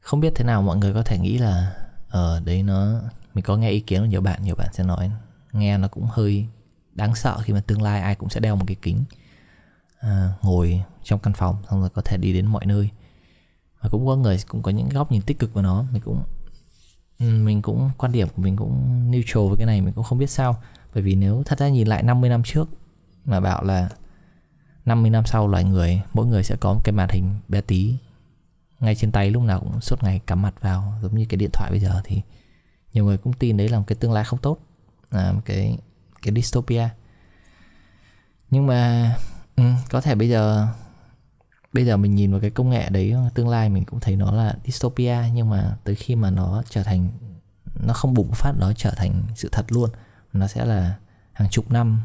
Không 0.00 0.20
biết 0.20 0.32
thế 0.36 0.44
nào 0.44 0.62
mọi 0.62 0.76
người 0.76 0.94
có 0.94 1.02
thể 1.02 1.18
nghĩ 1.18 1.38
là 1.38 1.74
ở 2.08 2.38
uh, 2.40 2.46
đấy 2.46 2.62
nó 2.62 3.00
mình 3.34 3.44
có 3.44 3.56
nghe 3.56 3.70
ý 3.70 3.80
kiến 3.80 4.00
của 4.00 4.06
nhiều 4.06 4.20
bạn 4.20 4.42
nhiều 4.42 4.54
bạn 4.54 4.68
sẽ 4.72 4.84
nói. 4.84 5.10
Nghe 5.52 5.78
nó 5.78 5.88
cũng 5.88 6.06
hơi 6.10 6.46
đáng 6.92 7.14
sợ 7.14 7.38
khi 7.42 7.52
mà 7.52 7.60
tương 7.66 7.82
lai 7.82 8.00
ai 8.00 8.14
cũng 8.14 8.28
sẽ 8.28 8.40
đeo 8.40 8.56
một 8.56 8.64
cái 8.66 8.76
kính 8.82 9.04
à, 10.00 10.32
ngồi 10.42 10.82
trong 11.02 11.20
căn 11.20 11.32
phòng 11.32 11.56
xong 11.70 11.80
rồi 11.80 11.90
có 11.90 12.02
thể 12.02 12.16
đi 12.16 12.32
đến 12.32 12.46
mọi 12.46 12.66
nơi. 12.66 12.90
Và 13.80 13.88
cũng 13.88 14.06
có 14.06 14.16
người 14.16 14.38
cũng 14.48 14.62
có 14.62 14.70
những 14.70 14.88
góc 14.88 15.12
nhìn 15.12 15.22
tích 15.22 15.38
cực 15.38 15.52
của 15.52 15.62
nó. 15.62 15.84
Mình 15.92 16.02
cũng 16.02 16.22
mình 17.18 17.62
cũng 17.62 17.90
quan 17.98 18.12
điểm 18.12 18.28
của 18.36 18.42
mình 18.42 18.56
cũng 18.56 19.10
neutral 19.10 19.48
với 19.48 19.56
cái 19.56 19.66
này 19.66 19.80
mình 19.80 19.94
cũng 19.94 20.04
không 20.04 20.18
biết 20.18 20.30
sao. 20.30 20.62
Bởi 20.94 21.02
vì 21.02 21.14
nếu 21.14 21.42
thật 21.46 21.58
ra 21.58 21.68
nhìn 21.68 21.88
lại 21.88 22.02
50 22.02 22.30
năm 22.30 22.42
trước 22.44 22.68
mà 23.24 23.40
bảo 23.40 23.64
là 23.64 23.88
50 24.84 25.10
năm 25.10 25.26
sau 25.26 25.48
loài 25.48 25.64
người 25.64 26.02
mỗi 26.12 26.26
người 26.26 26.42
sẽ 26.42 26.56
có 26.60 26.74
một 26.74 26.80
cái 26.84 26.92
màn 26.92 27.08
hình 27.08 27.40
bé 27.48 27.60
tí. 27.60 27.96
Ngay 28.80 28.94
trên 28.94 29.12
tay 29.12 29.30
lúc 29.30 29.42
nào 29.42 29.60
cũng 29.60 29.80
suốt 29.80 30.02
ngày 30.02 30.20
cắm 30.26 30.42
mặt 30.42 30.54
vào 30.60 30.94
giống 31.02 31.14
như 31.14 31.26
cái 31.28 31.36
điện 31.36 31.50
thoại 31.52 31.70
bây 31.70 31.80
giờ 31.80 32.00
thì 32.04 32.22
nhiều 32.92 33.04
người 33.04 33.18
cũng 33.18 33.32
tin 33.32 33.56
đấy 33.56 33.68
là 33.68 33.78
một 33.78 33.84
cái 33.86 33.96
tương 33.96 34.12
lai 34.12 34.24
không 34.24 34.38
tốt 34.38 34.58
là 35.10 35.32
một 35.32 35.40
cái 35.44 35.78
cái 36.22 36.34
dystopia. 36.34 36.88
Nhưng 38.50 38.66
mà 38.66 39.14
ừ, 39.56 39.64
có 39.90 40.00
thể 40.00 40.14
bây 40.14 40.28
giờ 40.28 40.68
bây 41.72 41.84
giờ 41.84 41.96
mình 41.96 42.14
nhìn 42.14 42.30
vào 42.30 42.40
cái 42.40 42.50
công 42.50 42.70
nghệ 42.70 42.88
đấy 42.90 43.14
tương 43.34 43.48
lai 43.48 43.68
mình 43.68 43.84
cũng 43.84 44.00
thấy 44.00 44.16
nó 44.16 44.32
là 44.32 44.56
dystopia 44.64 45.16
nhưng 45.34 45.50
mà 45.50 45.76
tới 45.84 45.94
khi 45.94 46.16
mà 46.16 46.30
nó 46.30 46.62
trở 46.70 46.82
thành 46.82 47.08
nó 47.86 47.94
không 47.94 48.14
bùng 48.14 48.30
phát 48.32 48.52
nó 48.60 48.72
trở 48.72 48.90
thành 48.90 49.22
sự 49.34 49.48
thật 49.52 49.64
luôn 49.68 49.90
nó 50.32 50.46
sẽ 50.46 50.64
là 50.64 50.94
hàng 51.32 51.48
chục 51.50 51.70
năm 51.70 52.00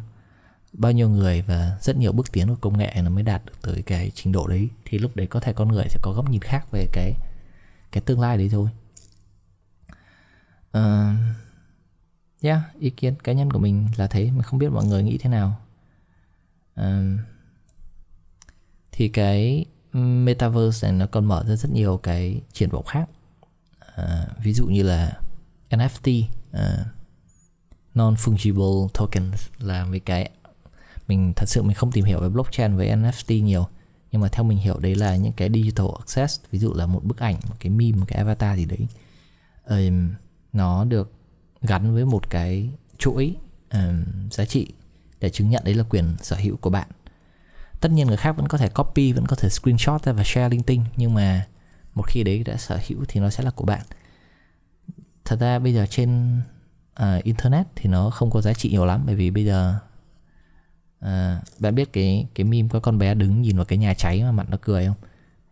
bao 0.73 0.91
nhiêu 0.91 1.09
người 1.09 1.41
và 1.41 1.77
rất 1.81 1.97
nhiều 1.97 2.11
bước 2.11 2.31
tiến 2.31 2.47
của 2.47 2.55
công 2.61 2.77
nghệ 2.77 2.93
nó 3.03 3.09
mới 3.09 3.23
đạt 3.23 3.45
được 3.45 3.53
tới 3.61 3.83
cái 3.85 4.11
trình 4.15 4.31
độ 4.31 4.47
đấy 4.47 4.69
thì 4.85 4.97
lúc 4.97 5.15
đấy 5.15 5.27
có 5.27 5.39
thể 5.39 5.53
con 5.53 5.67
người 5.67 5.85
sẽ 5.89 5.99
có 6.01 6.13
góc 6.13 6.29
nhìn 6.29 6.41
khác 6.41 6.71
về 6.71 6.87
cái 6.93 7.13
cái 7.91 8.01
tương 8.01 8.19
lai 8.19 8.37
đấy 8.37 8.49
thôi. 8.51 8.69
Uh, 10.77 11.17
yeah 12.41 12.59
ý 12.79 12.89
kiến 12.89 13.15
cá 13.23 13.33
nhân 13.33 13.51
của 13.51 13.59
mình 13.59 13.87
là 13.97 14.07
thế 14.07 14.23
mình 14.23 14.41
không 14.41 14.59
biết 14.59 14.69
mọi 14.69 14.85
người 14.85 15.03
nghĩ 15.03 15.17
thế 15.17 15.29
nào. 15.29 15.61
Uh, 16.81 17.19
thì 18.91 19.07
cái 19.07 19.65
metaverse 19.93 20.87
này 20.87 20.99
nó 20.99 21.07
còn 21.11 21.25
mở 21.25 21.43
ra 21.47 21.55
rất 21.55 21.71
nhiều 21.71 21.99
cái 22.03 22.41
triển 22.53 22.69
vọng 22.69 22.85
khác. 22.85 23.09
Uh, 24.01 24.43
ví 24.43 24.53
dụ 24.53 24.65
như 24.67 24.83
là 24.83 25.19
NFT 25.69 26.23
uh, 26.51 26.87
non 27.95 28.13
fungible 28.13 28.87
tokens 28.93 29.47
là 29.57 29.85
mấy 29.85 29.99
cái 29.99 30.31
mình 31.09 31.33
thật 31.35 31.49
sự 31.49 31.63
mình 31.63 31.75
không 31.75 31.91
tìm 31.91 32.05
hiểu 32.05 32.19
về 32.19 32.29
blockchain 32.29 32.75
với 32.75 32.87
NFT 32.87 33.43
nhiều. 33.43 33.67
Nhưng 34.11 34.21
mà 34.21 34.27
theo 34.27 34.43
mình 34.43 34.57
hiểu 34.57 34.79
đấy 34.79 34.95
là 34.95 35.15
những 35.15 35.33
cái 35.33 35.49
digital 35.53 35.87
access 35.99 36.41
ví 36.51 36.59
dụ 36.59 36.73
là 36.73 36.85
một 36.85 37.03
bức 37.03 37.19
ảnh 37.19 37.35
một 37.49 37.55
cái 37.59 37.69
meme 37.69 37.97
một 37.97 38.05
cái 38.07 38.17
avatar 38.17 38.57
gì 38.57 38.65
đấy 38.65 38.87
um, 39.69 40.09
nó 40.53 40.85
được 40.85 41.11
gắn 41.61 41.93
với 41.93 42.05
một 42.05 42.29
cái 42.29 42.69
chuỗi 42.97 43.35
um, 43.71 44.03
giá 44.31 44.45
trị 44.45 44.67
để 45.19 45.29
chứng 45.29 45.49
nhận 45.49 45.63
đấy 45.63 45.73
là 45.73 45.83
quyền 45.89 46.15
sở 46.21 46.35
hữu 46.35 46.57
của 46.57 46.69
bạn. 46.69 46.87
Tất 47.79 47.91
nhiên 47.91 48.07
người 48.07 48.17
khác 48.17 48.37
vẫn 48.37 48.47
có 48.47 48.57
thể 48.57 48.69
copy 48.69 49.11
vẫn 49.13 49.25
có 49.25 49.35
thể 49.35 49.49
screenshot 49.49 50.03
ra 50.03 50.11
và 50.11 50.23
share 50.25 50.49
linh 50.49 50.63
tinh 50.63 50.85
nhưng 50.97 51.13
mà 51.13 51.47
một 51.95 52.07
khi 52.07 52.23
đấy 52.23 52.43
đã 52.43 52.57
sở 52.57 52.79
hữu 52.87 53.05
thì 53.07 53.19
nó 53.19 53.29
sẽ 53.29 53.43
là 53.43 53.51
của 53.51 53.65
bạn. 53.65 53.81
Thật 55.25 55.39
ra 55.39 55.59
bây 55.59 55.73
giờ 55.73 55.85
trên 55.89 56.41
uh, 57.03 57.23
internet 57.23 57.67
thì 57.75 57.89
nó 57.89 58.09
không 58.09 58.31
có 58.31 58.41
giá 58.41 58.53
trị 58.53 58.69
nhiều 58.69 58.85
lắm 58.85 59.03
bởi 59.05 59.15
vì 59.15 59.31
bây 59.31 59.45
giờ 59.45 59.79
à, 60.99 61.41
bạn 61.59 61.75
biết 61.75 61.93
cái 61.93 62.27
cái 62.35 62.43
meme 62.43 62.69
có 62.71 62.79
con 62.79 62.97
bé 62.97 63.13
đứng 63.13 63.41
nhìn 63.41 63.55
vào 63.55 63.65
cái 63.65 63.77
nhà 63.77 63.93
cháy 63.93 64.23
mà 64.23 64.31
mặt 64.31 64.49
nó 64.49 64.57
cười 64.61 64.85
không? 64.85 64.95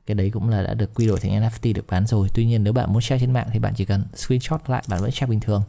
Cái 0.06 0.16
đấy 0.16 0.30
cũng 0.34 0.50
là 0.50 0.64
đã 0.64 0.74
được 0.74 0.94
quy 0.94 1.08
đổi 1.08 1.20
thành 1.20 1.32
NFT 1.32 1.74
được 1.74 1.86
bán 1.88 2.08
rồi. 2.08 2.30
Tuy 2.34 2.46
nhiên 2.46 2.64
nếu 2.64 2.74
bạn 2.74 2.94
muốn 2.94 3.02
share 3.02 3.20
trên 3.20 3.34
mạng 3.34 3.48
thì 3.52 3.60
bạn 3.60 3.74
chỉ 3.76 3.86
cần 3.86 4.06
screenshot 4.16 4.62
lại 4.68 4.84
bạn 4.88 5.02
vẫn 5.02 5.12
share 5.12 5.30
bình 5.30 5.40
thường 5.40 5.64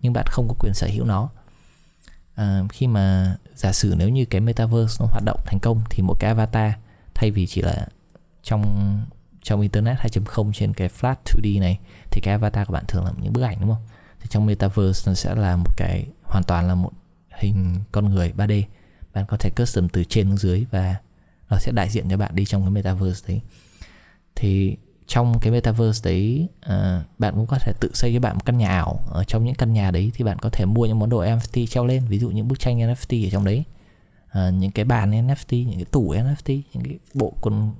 nhưng 0.00 0.12
bạn 0.12 0.24
không 0.28 0.48
có 0.48 0.54
quyền 0.58 0.74
sở 0.74 0.88
hữu 0.92 1.04
nó. 1.04 1.28
À, 2.34 2.62
khi 2.72 2.86
mà 2.86 3.36
giả 3.54 3.72
sử 3.72 3.94
nếu 3.98 4.08
như 4.08 4.24
cái 4.24 4.40
metaverse 4.40 4.96
nó 5.00 5.06
hoạt 5.10 5.22
động 5.26 5.40
thành 5.46 5.58
công 5.62 5.82
thì 5.90 6.02
một 6.02 6.14
cái 6.20 6.28
avatar 6.28 6.72
thay 7.14 7.30
vì 7.30 7.46
chỉ 7.46 7.62
là 7.62 7.86
trong 8.42 9.00
trong 9.42 9.60
internet 9.60 9.98
2.0 9.98 10.52
trên 10.52 10.74
cái 10.74 10.88
flat 11.00 11.14
2D 11.24 11.60
này 11.60 11.78
thì 12.10 12.20
cái 12.24 12.32
avatar 12.32 12.66
của 12.66 12.72
bạn 12.72 12.84
thường 12.88 13.04
là 13.04 13.12
những 13.22 13.32
bức 13.32 13.42
ảnh 13.42 13.56
đúng 13.60 13.70
không? 13.70 13.82
Thì 14.20 14.26
trong 14.30 14.46
metaverse 14.46 15.10
nó 15.10 15.14
sẽ 15.14 15.34
là 15.34 15.56
một 15.56 15.76
cái 15.76 16.06
hoàn 16.22 16.44
toàn 16.44 16.68
là 16.68 16.74
một 16.74 16.90
hình 17.30 17.76
con 17.92 18.14
người 18.14 18.32
3D 18.36 18.62
bạn 19.14 19.24
có 19.28 19.36
thể 19.36 19.50
custom 19.50 19.88
từ 19.88 20.04
trên 20.04 20.26
xuống 20.26 20.36
dưới 20.36 20.66
và 20.70 20.96
nó 21.50 21.58
sẽ 21.58 21.72
đại 21.72 21.88
diện 21.88 22.08
cho 22.10 22.16
bạn 22.16 22.34
đi 22.34 22.44
trong 22.44 22.62
cái 22.62 22.70
metaverse 22.70 23.28
đấy. 23.28 23.40
Thì 24.34 24.76
trong 25.06 25.38
cái 25.40 25.52
metaverse 25.52 26.10
đấy 26.10 26.48
uh, 26.66 27.06
bạn 27.18 27.34
cũng 27.34 27.46
có 27.46 27.58
thể 27.58 27.72
tự 27.80 27.90
xây 27.94 28.14
cho 28.14 28.20
bạn 28.20 28.34
một 28.34 28.44
căn 28.44 28.58
nhà 28.58 28.68
ảo. 28.68 29.00
Ở 29.10 29.24
trong 29.24 29.44
những 29.44 29.54
căn 29.54 29.72
nhà 29.72 29.90
đấy 29.90 30.12
thì 30.14 30.24
bạn 30.24 30.38
có 30.38 30.50
thể 30.52 30.64
mua 30.64 30.86
những 30.86 30.98
món 30.98 31.10
đồ 31.10 31.24
NFT 31.24 31.66
treo 31.66 31.86
lên 31.86 32.04
ví 32.08 32.18
dụ 32.18 32.30
những 32.30 32.48
bức 32.48 32.58
tranh 32.58 32.78
NFT 32.78 33.26
ở 33.26 33.30
trong 33.30 33.44
đấy. 33.44 33.64
Uh, 34.38 34.54
những 34.54 34.70
cái 34.70 34.84
bàn 34.84 35.10
NFT 35.10 35.66
những 35.66 35.76
cái 35.76 35.84
tủ 35.84 36.14
NFT 36.14 36.60
những 36.72 36.84
cái 36.84 36.98
bộ 37.14 37.32
quần 37.40 37.72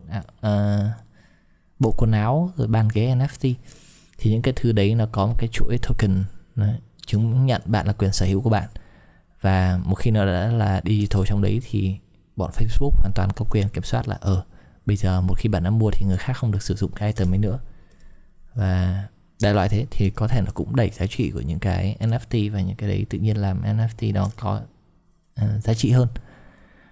uh, 0.46 0.92
bộ 1.78 1.94
quần 1.98 2.12
áo 2.12 2.50
rồi 2.56 2.68
bàn 2.68 2.88
ghế 2.94 3.14
NFT 3.14 3.54
thì 4.18 4.30
những 4.30 4.42
cái 4.42 4.54
thứ 4.56 4.72
đấy 4.72 4.94
nó 4.94 5.06
có 5.12 5.26
một 5.26 5.34
cái 5.38 5.48
chuỗi 5.52 5.78
token 5.78 6.24
chứng 7.06 7.46
nhận 7.46 7.62
bạn 7.64 7.86
là 7.86 7.92
quyền 7.92 8.12
sở 8.12 8.26
hữu 8.26 8.40
của 8.40 8.50
bạn 8.50 8.68
và 9.44 9.78
một 9.84 9.94
khi 9.94 10.10
nó 10.10 10.26
đã 10.26 10.48
là 10.48 10.80
digital 10.84 11.22
trong 11.26 11.42
đấy 11.42 11.60
thì 11.70 11.96
bọn 12.36 12.50
Facebook 12.50 12.90
hoàn 12.98 13.12
toàn 13.14 13.28
có 13.36 13.44
quyền 13.50 13.68
kiểm 13.68 13.82
soát 13.82 14.08
là 14.08 14.18
ờ, 14.20 14.44
bây 14.86 14.96
giờ 14.96 15.20
một 15.20 15.34
khi 15.38 15.48
bạn 15.48 15.64
đã 15.64 15.70
mua 15.70 15.90
thì 15.90 16.06
người 16.06 16.16
khác 16.16 16.32
không 16.32 16.50
được 16.50 16.62
sử 16.62 16.74
dụng 16.74 16.92
cái 16.92 17.08
item 17.08 17.32
ấy 17.32 17.38
nữa. 17.38 17.58
Và 18.54 19.04
đại 19.42 19.54
loại 19.54 19.68
thế 19.68 19.86
thì 19.90 20.10
có 20.10 20.28
thể 20.28 20.40
nó 20.40 20.50
cũng 20.54 20.76
đẩy 20.76 20.90
giá 20.90 21.06
trị 21.06 21.30
của 21.30 21.40
những 21.40 21.58
cái 21.58 21.96
NFT 22.00 22.52
và 22.52 22.60
những 22.60 22.76
cái 22.76 22.88
đấy 22.88 23.06
tự 23.10 23.18
nhiên 23.18 23.36
làm 23.36 23.62
NFT 23.62 24.12
đó 24.12 24.30
có 24.36 24.60
uh, 25.44 25.62
giá 25.64 25.74
trị 25.74 25.90
hơn. 25.90 26.08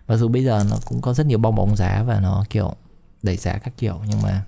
Mặc 0.09 0.17
dù 0.17 0.29
bây 0.29 0.45
giờ 0.45 0.65
nó 0.71 0.77
cũng 0.85 1.01
có 1.01 1.15
rất 1.15 1.27
nhiều 1.27 1.39
bong 1.39 1.55
bóng 1.55 1.77
giá 1.77 2.03
và 2.03 2.21
nó 2.21 2.45
kiểu 2.51 2.75
đẩy 3.23 3.37
giá 3.37 3.59
các 3.59 3.75
kiểu 3.77 4.01
nhưng 4.09 4.23
mà 4.23 4.45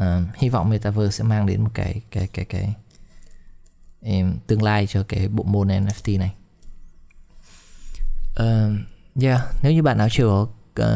uh, 0.00 0.36
hy 0.36 0.48
vọng 0.48 0.70
metaverse 0.70 1.18
sẽ 1.18 1.24
mang 1.24 1.46
đến 1.46 1.62
một 1.62 1.70
cái 1.74 2.00
cái 2.10 2.28
cái 2.32 2.44
cái, 2.44 2.74
cái 4.06 4.24
tương 4.46 4.62
lai 4.62 4.86
cho 4.86 5.04
cái 5.08 5.28
bộ 5.28 5.42
môn 5.42 5.68
NFT 5.68 6.18
này. 6.18 6.34
Uh, 8.40 8.72
yeah, 9.22 9.40
nếu 9.62 9.72
như 9.72 9.82
bạn 9.82 9.98
nào 9.98 10.08
chưa 10.10 10.24
có 10.24 10.42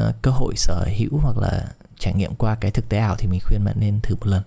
uh, 0.08 0.22
cơ 0.22 0.30
hội 0.30 0.54
sở 0.56 0.86
hữu 0.98 1.18
hoặc 1.18 1.36
là 1.38 1.68
trải 1.98 2.14
nghiệm 2.14 2.34
qua 2.34 2.54
cái 2.54 2.70
thực 2.70 2.88
tế 2.88 2.98
ảo 2.98 3.16
thì 3.18 3.26
mình 3.26 3.40
khuyên 3.44 3.64
bạn 3.64 3.76
nên 3.80 4.00
thử 4.00 4.14
một 4.14 4.26
lần. 4.26 4.42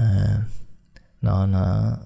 Uh, 0.00 0.44
nó 1.22 1.46
nó 1.46 1.96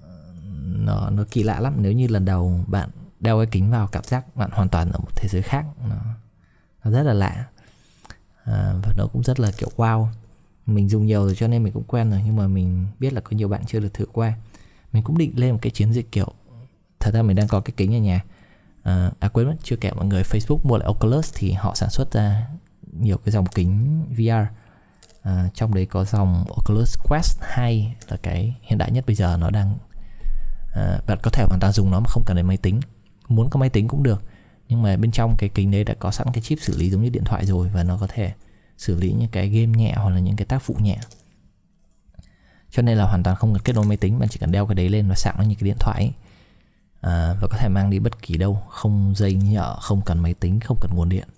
nó 0.67 1.11
nó 1.11 1.25
kỳ 1.31 1.43
lạ 1.43 1.61
lắm 1.61 1.75
nếu 1.79 1.93
như 1.93 2.07
lần 2.09 2.25
đầu 2.25 2.65
bạn 2.67 2.91
đeo 3.21 3.39
cái 3.39 3.47
kính 3.47 3.71
vào 3.71 3.87
cảm 3.87 4.05
giác 4.05 4.37
bạn 4.37 4.51
hoàn 4.53 4.69
toàn 4.69 4.93
ở 4.93 4.99
một 4.99 5.11
thế 5.17 5.29
giới 5.29 5.43
khác 5.43 5.65
nó 5.89 5.97
nó 6.85 6.91
rất 6.91 7.03
là 7.03 7.13
lạ 7.13 7.47
à, 8.45 8.75
và 8.83 8.93
nó 8.97 9.07
cũng 9.13 9.23
rất 9.23 9.41
là 9.41 9.51
kiểu 9.59 9.69
wow 9.77 10.07
mình 10.67 10.89
dùng 10.89 11.07
nhiều 11.07 11.25
rồi 11.25 11.35
cho 11.35 11.49
nên 11.49 11.63
mình 11.63 11.73
cũng 11.73 11.85
quen 11.85 12.11
rồi 12.11 12.23
nhưng 12.25 12.37
mà 12.37 12.47
mình 12.47 12.87
biết 12.99 13.13
là 13.13 13.21
có 13.21 13.31
nhiều 13.31 13.49
bạn 13.49 13.65
chưa 13.67 13.81
được 13.81 13.95
thử 13.95 14.07
qua 14.13 14.33
mình 14.97 15.05
cũng 15.05 15.19
định 15.19 15.33
lên 15.37 15.53
một 15.53 15.59
cái 15.63 15.71
chiến 15.71 15.93
dịch 15.93 16.13
kiểu 16.13 16.33
thật 17.01 17.11
ra 17.15 17.23
mình 17.23 17.37
đang 17.37 17.49
có 17.49 17.61
cái 17.61 17.73
kính 17.77 17.95
ở 17.95 17.99
nhà. 17.99 18.25
À, 18.83 19.11
à 19.21 19.29
quên 19.29 19.47
mất 19.47 19.57
chưa 19.63 19.77
kể 19.77 19.91
mọi 19.91 20.07
người 20.07 20.23
Facebook 20.23 20.59
mua 20.63 20.77
lại 20.77 20.87
Oculus 20.87 21.33
thì 21.35 21.53
họ 21.53 21.75
sản 21.75 21.91
xuất 21.91 22.13
ra 22.13 22.49
nhiều 22.93 23.17
cái 23.17 23.33
dòng 23.33 23.47
kính 23.47 24.05
VR 24.11 24.47
à, 25.23 25.49
trong 25.55 25.75
đấy 25.75 25.87
có 25.87 26.05
dòng 26.05 26.45
Oculus 26.49 26.97
Quest 27.05 27.39
2 27.41 27.97
là 28.09 28.17
cái 28.23 28.57
hiện 28.63 28.79
đại 28.79 28.91
nhất 28.91 29.05
bây 29.07 29.17
giờ 29.17 29.37
nó 29.41 29.51
đang 29.51 29.79
à, 30.75 30.99
bạn 31.07 31.19
có 31.23 31.31
thể 31.31 31.45
hoàn 31.49 31.61
toàn 31.61 31.73
dùng 31.73 31.91
nó 31.91 32.01
mà 32.01 32.07
không 32.09 32.23
cần 32.27 32.37
đến 32.37 32.47
máy 32.47 32.57
tính. 32.57 32.81
Muốn 33.29 33.51
có 33.51 33.61
máy 33.61 33.69
tính 33.69 33.89
cũng 33.89 34.03
được 34.03 34.23
nhưng 34.69 34.83
mà 34.83 34.97
bên 34.97 35.11
trong 35.11 35.35
cái 35.39 35.51
kính 35.55 35.71
đấy 35.71 35.85
đã 35.85 35.95
có 35.99 36.11
sẵn 36.11 36.27
cái 36.33 36.43
chip 36.43 36.59
xử 36.61 36.79
lý 36.79 36.91
giống 36.91 37.03
như 37.03 37.09
điện 37.09 37.25
thoại 37.25 37.47
rồi 37.47 37.69
và 37.69 37.83
nó 37.83 37.99
có 38.01 38.07
thể 38.07 38.33
xử 38.79 38.95
lý 39.01 39.13
những 39.13 39.29
cái 39.29 39.49
game 39.49 39.79
nhẹ 39.79 39.95
hoặc 39.97 40.11
là 40.11 40.19
những 40.19 40.37
cái 40.37 40.47
tác 40.47 40.67
vụ 40.67 40.75
nhẹ 40.75 40.99
cho 42.71 42.83
nên 42.83 42.99
là 42.99 43.05
hoàn 43.05 43.23
toàn 43.23 43.37
không 43.37 43.53
cần 43.53 43.63
kết 43.63 43.73
nối 43.73 43.85
máy 43.85 43.97
tính 43.97 44.19
bạn 44.19 44.29
chỉ 44.29 44.39
cần 44.39 44.53
đeo 44.53 44.67
cái 44.67 44.75
đấy 44.75 44.89
lên 44.89 45.09
và 45.09 45.15
sạc 45.15 45.39
nó 45.39 45.45
như 45.45 45.55
cái 45.55 45.65
điện 45.65 45.77
thoại 45.81 46.03
ấy. 46.03 46.13
À, 47.01 47.35
và 47.41 47.49
có 47.51 47.57
thể 47.59 47.69
mang 47.69 47.91
đi 47.91 47.99
bất 47.99 48.23
kỳ 48.23 48.37
đâu 48.37 48.63
không 48.69 49.13
dây 49.17 49.35
nhợ 49.35 49.77
không 49.81 50.01
cần 50.01 50.19
máy 50.19 50.35
tính 50.35 50.61
không 50.61 50.79
cần 50.81 50.91
nguồn 50.95 51.09
điện. 51.09 51.29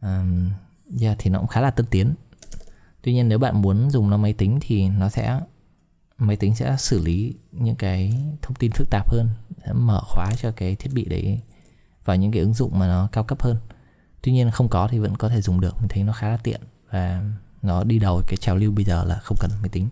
À, 0.00 0.24
yeah, 1.00 1.16
thì 1.18 1.30
nó 1.30 1.38
cũng 1.38 1.48
khá 1.48 1.60
là 1.60 1.70
tân 1.70 1.86
tiến. 1.86 2.14
Tuy 3.02 3.12
nhiên 3.12 3.28
nếu 3.28 3.38
bạn 3.38 3.62
muốn 3.62 3.90
dùng 3.90 4.10
nó 4.10 4.16
máy 4.16 4.32
tính 4.32 4.58
thì 4.60 4.88
nó 4.88 5.08
sẽ 5.08 5.40
máy 6.18 6.36
tính 6.36 6.54
sẽ 6.54 6.76
xử 6.78 7.04
lý 7.04 7.34
những 7.52 7.76
cái 7.76 8.24
thông 8.42 8.54
tin 8.54 8.72
phức 8.72 8.90
tạp 8.90 9.10
hơn 9.10 9.28
sẽ 9.66 9.72
mở 9.72 10.00
khóa 10.04 10.30
cho 10.42 10.50
cái 10.50 10.74
thiết 10.74 10.90
bị 10.94 11.04
đấy 11.04 11.40
và 12.04 12.14
những 12.14 12.32
cái 12.32 12.42
ứng 12.42 12.54
dụng 12.54 12.78
mà 12.78 12.86
nó 12.86 13.08
cao 13.12 13.24
cấp 13.24 13.42
hơn. 13.42 13.56
Tuy 14.22 14.32
nhiên 14.32 14.50
không 14.50 14.68
có 14.68 14.88
thì 14.88 14.98
vẫn 14.98 15.16
có 15.16 15.28
thể 15.28 15.40
dùng 15.40 15.60
được 15.60 15.76
mình 15.78 15.88
thấy 15.88 16.02
nó 16.02 16.12
khá 16.12 16.28
là 16.28 16.36
tiện 16.36 16.60
và 16.90 17.22
nó 17.62 17.84
đi 17.84 17.98
đầu 17.98 18.22
cái 18.26 18.36
trào 18.36 18.56
lưu 18.56 18.72
bây 18.72 18.84
giờ 18.84 19.04
là 19.04 19.18
không 19.18 19.36
cần 19.40 19.50
máy 19.60 19.68
tính 19.68 19.88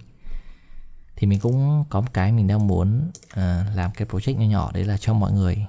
thì 1.22 1.26
mình 1.26 1.40
cũng 1.40 1.84
có 1.88 2.00
một 2.00 2.08
cái 2.12 2.32
mình 2.32 2.46
đang 2.46 2.66
muốn 2.66 3.10
uh, 3.32 3.36
làm 3.74 3.90
cái 3.94 4.08
project 4.08 4.36
nhỏ 4.36 4.46
nhỏ 4.46 4.70
đấy 4.74 4.84
là 4.84 4.96
cho 4.96 5.14
mọi 5.14 5.32
người 5.32 5.66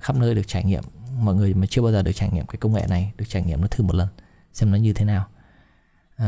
khắp 0.00 0.16
nơi 0.16 0.34
được 0.34 0.42
trải 0.46 0.64
nghiệm. 0.64 0.84
Mọi 1.18 1.34
người 1.34 1.54
mà 1.54 1.66
chưa 1.70 1.82
bao 1.82 1.92
giờ 1.92 2.02
được 2.02 2.12
trải 2.12 2.30
nghiệm 2.32 2.46
cái 2.46 2.56
công 2.56 2.72
nghệ 2.72 2.86
này 2.88 3.12
được 3.16 3.24
trải 3.28 3.42
nghiệm 3.42 3.60
nó 3.60 3.66
thử 3.66 3.84
một 3.84 3.94
lần 3.94 4.08
xem 4.52 4.70
nó 4.70 4.76
như 4.76 4.92
thế 4.92 5.04
nào. 5.04 5.28
Uh, 6.22 6.26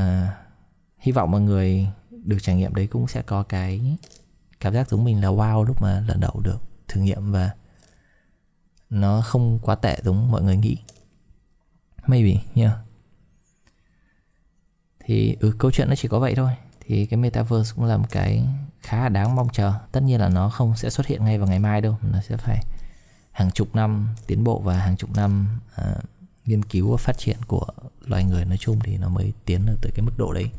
hy 0.99 1.13
vọng 1.13 1.31
mọi 1.31 1.41
người 1.41 1.89
được 2.11 2.39
trải 2.43 2.57
nghiệm 2.57 2.75
đấy 2.75 2.87
cũng 2.87 3.07
sẽ 3.07 3.23
có 3.23 3.43
cái 3.43 3.99
cảm 4.61 4.75
giác 4.75 4.89
giống 4.89 5.05
mình 5.05 5.21
là 5.21 5.29
wow 5.29 5.65
lúc 5.65 5.83
mà 5.83 6.05
lần 6.09 6.21
đầu 6.21 6.41
được 6.45 6.59
thử 6.89 7.01
nghiệm 7.01 7.33
và 7.33 7.51
nó 8.91 9.21
không 9.21 9.59
quá 9.63 9.75
tệ 9.75 9.99
giống 10.05 10.31
mọi 10.31 10.43
người 10.43 10.57
nghĩ. 10.57 10.77
Maybe 12.07 12.41
yeah. 12.55 12.73
Thì 15.01 15.37
ừ, 15.41 15.53
câu 15.59 15.71
chuyện 15.71 15.89
nó 15.89 15.95
chỉ 15.95 16.09
có 16.09 16.19
vậy 16.19 16.35
thôi 16.35 16.51
thì 16.87 17.07
cái 17.07 17.17
metaverse 17.17 17.73
cũng 17.77 17.85
là 17.85 17.97
một 17.97 18.07
cái 18.11 18.45
khá 18.83 19.03
là 19.03 19.09
đáng 19.09 19.37
mong 19.37 19.49
chờ. 19.53 19.73
Tất 19.93 20.03
nhiên 20.03 20.21
là 20.21 20.29
nó 20.29 20.49
không 20.49 20.77
sẽ 20.77 20.91
xuất 20.91 21.07
hiện 21.07 21.25
ngay 21.25 21.39
vào 21.39 21.49
ngày 21.49 21.59
mai 21.59 21.81
đâu 21.81 21.97
nó 22.13 22.21
sẽ 22.21 22.37
phải 22.37 22.65
hàng 23.33 23.51
chục 23.51 23.75
năm 23.75 24.09
tiến 24.27 24.45
bộ 24.45 24.59
và 24.59 24.79
hàng 24.79 24.97
chục 24.97 25.11
năm 25.17 25.47
uh, 25.81 26.05
nghiên 26.45 26.63
cứu 26.63 26.91
và 26.91 26.97
phát 26.97 27.19
triển 27.19 27.37
của 27.47 27.67
loài 28.07 28.25
người 28.25 28.45
nói 28.45 28.57
chung 28.59 28.79
thì 28.85 28.97
nó 28.97 29.09
mới 29.09 29.33
tiến 29.45 29.67
được 29.67 29.77
tới 29.83 29.93
cái 29.95 30.05
mức 30.07 30.13
độ 30.19 30.33
đấy. 30.33 30.51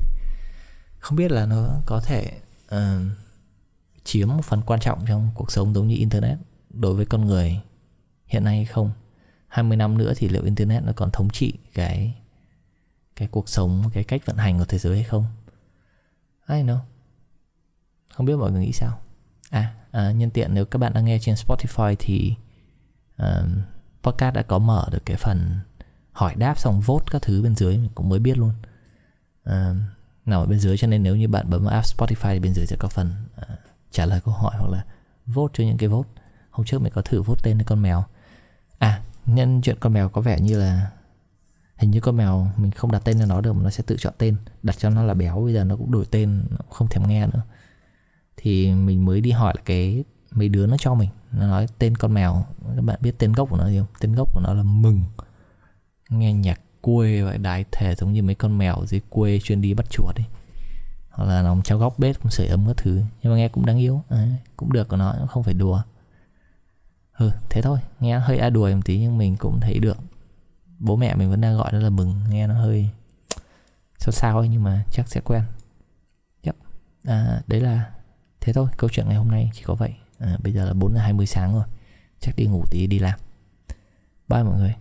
Không 1.00 1.16
biết 1.16 1.32
là 1.32 1.46
nó 1.46 1.68
có 1.86 2.02
thể 2.06 2.32
uh, 2.76 2.80
chiếm 4.04 4.28
một 4.28 4.46
phần 4.46 4.62
quan 4.66 4.80
trọng 4.80 5.06
trong 5.08 5.30
cuộc 5.36 5.52
sống 5.52 5.74
giống 5.74 5.88
như 5.88 5.96
internet 5.96 6.38
đối 6.70 6.94
với 6.94 7.06
con 7.06 7.26
người 7.26 7.60
hiện 8.28 8.44
nay 8.44 8.56
hay 8.56 8.66
không? 8.66 8.92
20 9.48 9.78
năm 9.78 9.98
nữa 9.98 10.14
thì 10.18 10.30
liệu 10.30 10.44
internet 10.44 10.84
nó 10.84 10.92
còn 10.96 11.12
thống 11.12 11.30
trị 11.30 11.54
cái 11.74 12.16
cái 13.16 13.28
cuộc 13.28 13.50
sống 13.50 13.84
cái 13.94 14.04
cách 14.04 14.22
vận 14.26 14.38
hành 14.38 14.60
của 14.60 14.66
thế 14.66 14.78
giới 14.78 14.96
hay 14.96 15.04
không? 15.04 15.26
I 16.48 16.64
know. 16.64 16.78
Không 18.14 18.26
biết 18.26 18.36
mọi 18.36 18.52
người 18.52 18.62
nghĩ 18.62 18.72
sao. 18.72 19.00
À, 19.50 19.74
à 19.92 20.12
nhân 20.12 20.30
tiện 20.30 20.54
nếu 20.54 20.66
các 20.66 20.80
bạn 20.80 20.94
đang 20.94 21.06
nghe 21.06 21.20
trên 21.20 21.36
Spotify 21.36 21.96
thì 22.00 22.36
uh, 23.22 23.48
podcast 24.04 24.36
đã 24.36 24.42
có 24.42 24.60
mở 24.60 24.88
được 24.92 25.06
cái 25.06 25.18
phần 25.18 25.60
hỏi 26.12 26.36
đáp 26.36 26.60
xong 26.60 26.82
vote 26.82 27.06
các 27.12 27.22
thứ 27.22 27.42
bên 27.42 27.56
dưới 27.56 27.78
mình 27.78 27.90
cũng 27.96 28.10
mới 28.10 28.20
biết 28.20 28.38
luôn. 28.38 28.52
Um, 29.46 29.54
uh, 29.54 29.76
nằm 30.26 30.42
ở 30.42 30.46
bên 30.46 30.60
dưới 30.60 30.78
cho 30.78 30.88
nên 30.88 31.04
nếu 31.04 31.16
như 31.16 31.28
bạn 31.28 31.50
bấm 31.50 31.66
app 31.66 31.86
Spotify 31.86 32.34
thì 32.34 32.40
bên 32.40 32.54
dưới 32.54 32.66
sẽ 32.66 32.76
có 32.80 32.88
phần 32.88 33.14
uh, 33.42 33.60
trả 33.92 34.06
lời 34.06 34.22
câu 34.26 34.34
hỏi 34.34 34.56
hoặc 34.60 34.70
là 34.70 34.86
vote 35.26 35.54
cho 35.58 35.64
những 35.64 35.78
cái 35.78 35.90
vote. 35.90 36.10
Hôm 36.50 36.66
trước 36.66 36.82
mình 36.82 36.94
có 36.96 37.02
thử 37.02 37.22
vote 37.22 37.42
tên 37.44 37.64
con 37.64 37.82
mèo. 37.82 38.04
À 38.78 39.02
nhân 39.26 39.62
chuyện 39.62 39.78
con 39.80 39.94
mèo 39.94 40.10
có 40.10 40.22
vẻ 40.22 40.40
như 40.40 40.60
là 40.60 40.92
hình 41.76 41.92
như 41.92 42.00
con 42.00 42.18
mèo 42.18 42.48
mình 42.58 42.72
không 42.72 42.92
đặt 42.92 43.02
tên 43.06 43.20
cho 43.20 43.26
nó 43.26 43.42
được 43.42 43.54
mà 43.54 43.64
nó 43.64 43.70
sẽ 43.70 43.84
tự 43.88 43.96
chọn 44.00 44.14
tên. 44.18 44.36
Đặt 44.64 44.78
cho 44.78 44.90
nó 44.90 45.04
là 45.04 45.14
béo 45.14 45.42
bây 45.42 45.54
giờ 45.54 45.64
nó 45.64 45.76
cũng 45.76 45.92
đổi 45.92 46.06
tên 46.12 46.44
không 46.70 46.88
thèm 46.88 47.08
nghe 47.08 47.28
nữa. 47.28 47.42
Thì 48.38 48.72
mình 48.72 49.06
mới 49.06 49.22
đi 49.22 49.32
hỏi 49.32 49.54
là 49.58 49.62
cái 49.66 50.04
mấy 50.32 50.50
đứa 50.50 50.68
nó 50.68 50.78
cho 50.80 50.94
mình. 50.94 51.10
Nó 51.32 51.48
nói 51.48 51.68
tên 51.80 51.96
con 51.96 52.14
mèo 52.14 52.46
các 52.76 52.82
bạn 52.82 53.00
biết 53.02 53.16
tên 53.18 53.34
gốc 53.34 53.50
của 53.50 53.58
nó 53.58 53.70
gì 53.70 53.78
không? 53.78 53.88
Tên 54.00 54.16
gốc 54.16 54.34
của 54.34 54.42
nó 54.44 54.54
là 54.54 54.64
mừng. 54.64 55.04
Nghe 56.10 56.34
nhạc 56.34 56.62
quê 56.82 57.22
vậy 57.22 57.38
đái 57.38 57.66
thể 57.72 57.96
giống 57.96 58.14
như 58.14 58.24
mấy 58.24 58.36
con 58.36 58.58
mèo 58.58 58.84
dưới 58.88 59.02
quê 59.10 59.40
chuyên 59.40 59.62
đi 59.62 59.74
bắt 59.74 59.86
chuột 59.90 60.16
ấy. 60.16 60.26
Hoặc 61.10 61.26
là 61.26 61.42
nó 61.42 61.58
trong 61.64 61.80
góc 61.80 62.00
bếp 62.00 62.22
cũng 62.22 62.32
sưởi 62.32 62.48
ấm 62.48 62.64
các 62.68 62.78
thứ. 62.78 63.02
Nhưng 63.22 63.34
mà 63.34 63.38
nghe 63.38 63.48
cũng 63.48 63.66
đáng 63.66 63.78
yêu. 63.78 64.02
À, 64.10 64.28
cũng 64.58 64.74
được 64.74 64.88
của 64.88 64.98
nó 64.98 65.16
không 65.30 65.44
phải 65.44 65.54
đùa. 65.54 65.82
Ừ 67.18 67.32
thế 67.50 67.62
thôi. 67.62 67.80
Nghe 68.00 68.20
hơi 68.20 68.38
a 68.38 68.50
đùa 68.50 68.70
một 68.76 68.82
tí 68.86 69.00
nhưng 69.00 69.18
mình 69.18 69.38
cũng 69.38 69.60
thấy 69.60 69.80
được 69.80 69.98
bố 70.80 70.96
mẹ 70.96 71.16
mình 71.16 71.30
vẫn 71.30 71.42
đang 71.42 71.58
gọi 71.58 71.72
nó 71.72 71.80
là 71.80 71.90
mừng 71.90 72.16
nghe 72.30 72.48
nó 72.48 72.54
hơi 72.54 72.90
sao 73.98 74.12
sao 74.12 74.38
ấy 74.38 74.48
nhưng 74.50 74.64
mà 74.64 74.84
chắc 74.92 75.08
sẽ 75.10 75.22
quen. 75.22 75.44
Yep. 76.44 76.56
à, 77.04 77.42
đấy 77.48 77.62
là 77.62 77.92
thế 78.42 78.54
thôi 78.54 78.68
câu 78.78 78.90
chuyện 78.94 79.08
ngày 79.08 79.18
hôm 79.18 79.32
nay 79.32 79.52
chỉ 79.54 79.64
có 79.64 79.76
vậy. 79.76 79.96
À, 80.20 80.38
bây 80.44 80.54
giờ 80.54 80.66
là 80.66 80.74
4 80.74 80.94
giờ 80.94 81.00
20 81.00 81.26
sáng 81.26 81.54
rồi 81.54 81.66
chắc 82.20 82.36
đi 82.36 82.46
ngủ 82.46 82.66
tí 82.72 82.88
đi 82.88 83.00
làm. 83.00 83.20
Bye 84.28 84.44
mọi 84.44 84.58
người. 84.58 84.76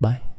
Bye. 0.00 0.33